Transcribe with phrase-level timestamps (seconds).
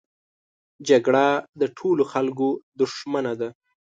[0.87, 1.25] جګړه
[1.61, 2.47] د ټولو خلکو
[2.79, 3.49] دښمنه ده